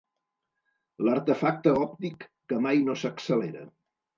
L'artefacte 1.09 1.75
òptic 1.83 2.27
que 2.53 2.61
mai 2.67 2.85
no 2.89 2.97
s'accelera. 3.03 3.67